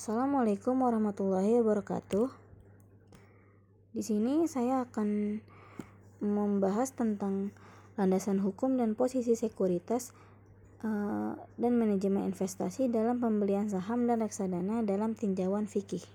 [0.00, 2.32] Assalamualaikum warahmatullahi wabarakatuh.
[3.92, 5.36] Di sini saya akan
[6.24, 7.52] membahas tentang
[8.00, 10.16] landasan hukum dan posisi sekuritas
[10.80, 16.08] uh, dan manajemen investasi dalam pembelian saham dan reksadana dalam tinjauan fikih.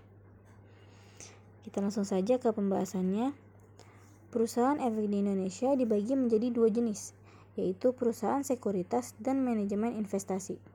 [1.62, 3.38] Kita langsung saja ke pembahasannya.
[4.34, 7.14] Perusahaan efek di Indonesia dibagi menjadi dua jenis,
[7.54, 10.74] yaitu perusahaan sekuritas dan manajemen investasi.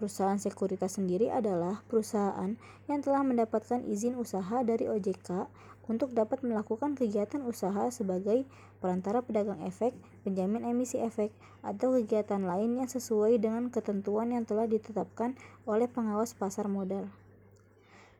[0.00, 2.56] Perusahaan sekuritas sendiri adalah perusahaan
[2.88, 5.44] yang telah mendapatkan izin usaha dari OJK
[5.92, 8.48] untuk dapat melakukan kegiatan usaha sebagai
[8.80, 9.92] perantara pedagang efek,
[10.24, 11.28] penjamin emisi efek,
[11.60, 15.36] atau kegiatan lain yang sesuai dengan ketentuan yang telah ditetapkan
[15.68, 17.04] oleh pengawas pasar modal.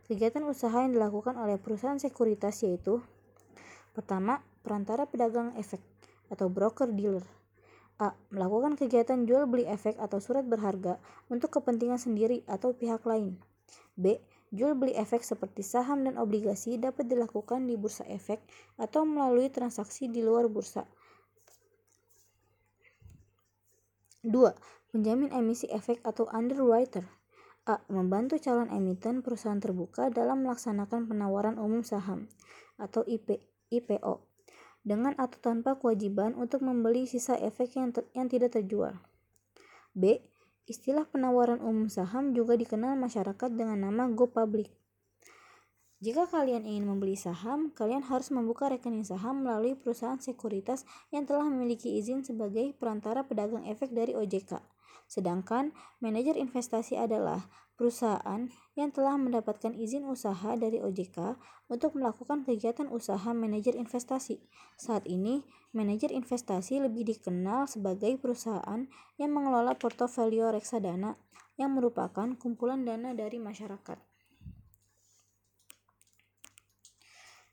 [0.04, 3.00] Kegiatan usaha yang dilakukan oleh perusahaan sekuritas yaitu
[3.96, 5.80] Pertama, perantara pedagang efek
[6.28, 7.39] atau broker dealer.
[8.00, 8.16] A.
[8.32, 10.96] Melakukan kegiatan jual beli efek atau surat berharga
[11.28, 13.36] untuk kepentingan sendiri atau pihak lain.
[13.92, 14.16] B.
[14.50, 18.40] Jual beli efek seperti saham dan obligasi dapat dilakukan di bursa efek
[18.80, 20.88] atau melalui transaksi di luar bursa.
[24.24, 24.32] 2.
[24.96, 27.04] Penjamin emisi efek atau underwriter.
[27.68, 27.84] A.
[27.92, 32.32] Membantu calon emiten perusahaan terbuka dalam melaksanakan penawaran umum saham
[32.80, 34.29] atau IP, IPO
[34.80, 38.96] dengan atau tanpa kewajiban untuk membeli sisa efek yang, yang tidak terjual.
[39.92, 40.24] B.
[40.70, 44.70] Istilah penawaran umum saham juga dikenal masyarakat dengan nama go public.
[46.00, 51.44] Jika kalian ingin membeli saham, kalian harus membuka rekening saham melalui perusahaan sekuritas yang telah
[51.44, 54.64] memiliki izin sebagai perantara pedagang efek dari OJK.
[55.04, 58.48] Sedangkan manajer investasi adalah perusahaan
[58.80, 61.36] yang telah mendapatkan izin usaha dari OJK
[61.68, 64.40] untuk melakukan kegiatan usaha manajer investasi.
[64.80, 65.44] Saat ini,
[65.76, 68.88] manajer investasi lebih dikenal sebagai perusahaan
[69.20, 71.20] yang mengelola portofolio reksadana
[71.60, 74.09] yang merupakan kumpulan dana dari masyarakat.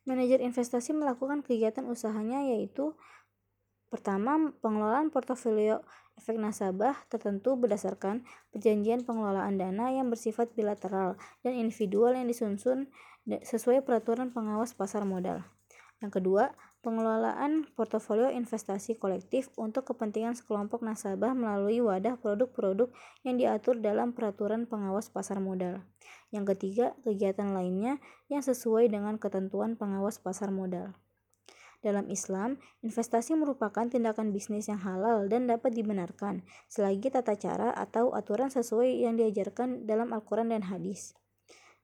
[0.08, 2.96] Manajer investasi melakukan kegiatan usahanya yaitu
[3.88, 5.80] Pertama, pengelolaan portofolio
[6.20, 12.92] efek nasabah tertentu berdasarkan perjanjian pengelolaan dana yang bersifat bilateral dan individual yang disusun
[13.24, 15.48] sesuai peraturan pengawas pasar modal.
[15.98, 16.54] Yang kedua,
[16.86, 22.94] pengelolaan portofolio investasi kolektif untuk kepentingan sekelompok nasabah melalui wadah produk-produk
[23.26, 25.82] yang diatur dalam peraturan pengawas pasar modal.
[26.30, 27.98] Yang ketiga, kegiatan lainnya
[28.30, 30.94] yang sesuai dengan ketentuan pengawas pasar modal.
[31.82, 38.18] Dalam Islam, investasi merupakan tindakan bisnis yang halal dan dapat dibenarkan selagi tata cara atau
[38.18, 41.14] aturan sesuai yang diajarkan dalam Al-Quran dan hadis.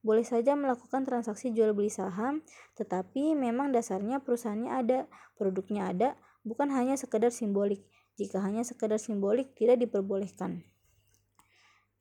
[0.03, 2.43] Boleh saja melakukan transaksi jual beli saham,
[2.75, 4.99] tetapi memang dasarnya perusahaannya ada,
[5.39, 7.87] produknya ada, bukan hanya sekedar simbolik.
[8.19, 10.67] Jika hanya sekedar simbolik, tidak diperbolehkan.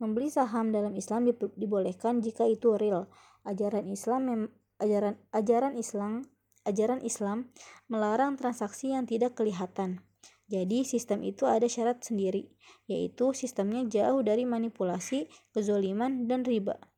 [0.03, 3.07] Membeli saham dalam Islam dibolehkan jika itu real.
[3.47, 4.51] Ajaran Islam
[4.83, 6.27] ajaran ajaran Islam
[6.67, 7.55] ajaran Islam
[7.87, 10.03] melarang transaksi yang tidak kelihatan.
[10.51, 12.51] Jadi sistem itu ada syarat sendiri,
[12.91, 16.91] yaitu sistemnya jauh dari manipulasi, kezoliman, dan riba.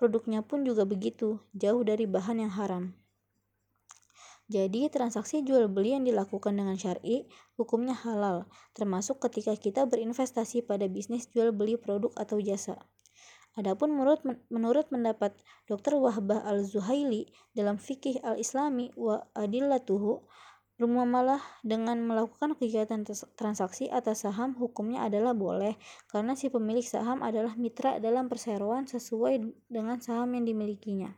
[0.00, 2.96] Produknya pun juga begitu, jauh dari bahan yang haram.
[4.48, 7.28] Jadi, transaksi jual beli yang dilakukan dengan syar'i
[7.60, 12.80] hukumnya halal, termasuk ketika kita berinvestasi pada bisnis jual beli produk atau jasa.
[13.60, 15.36] Adapun menurut menurut pendapat
[15.68, 16.00] Dr.
[16.00, 20.24] Wahbah Al-Zuhaili dalam Fikih Al-Islami wa Adillatuhu,
[20.88, 23.04] malah dengan melakukan kegiatan
[23.36, 25.76] transaksi atas saham hukumnya adalah boleh
[26.08, 31.12] karena si pemilik saham adalah mitra dalam perseroan sesuai dengan saham yang dimilikinya.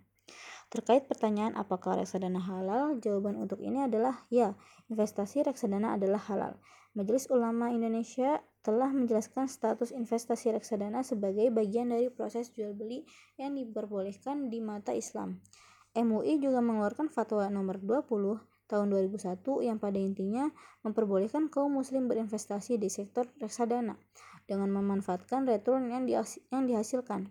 [0.73, 4.57] Terkait pertanyaan apakah reksadana halal, jawaban untuk ini adalah ya,
[4.89, 6.57] investasi reksadana adalah halal.
[6.97, 13.05] Majelis Ulama Indonesia telah menjelaskan status investasi reksadana sebagai bagian dari proses jual beli
[13.37, 15.45] yang diperbolehkan di mata Islam.
[15.93, 18.41] MUI juga mengeluarkan fatwa nomor 20
[18.71, 20.49] tahun 2001 yang pada intinya
[20.87, 23.99] memperbolehkan kaum muslim berinvestasi di sektor reksadana
[24.47, 26.05] dengan memanfaatkan return yang,
[26.51, 27.31] yang dihasilkan.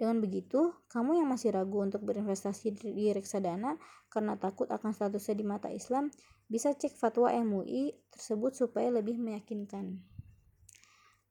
[0.00, 3.76] Dengan begitu, kamu yang masih ragu untuk berinvestasi di reksadana
[4.08, 6.08] karena takut akan statusnya di mata Islam,
[6.48, 10.00] bisa cek fatwa MUI tersebut supaya lebih meyakinkan.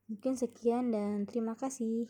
[0.06, 2.06] Mungkin sekian dan terima kasih.